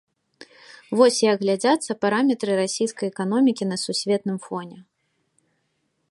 [0.99, 4.77] Вось як глядзяцца параметры расійскай эканомікі на сусветным фоне.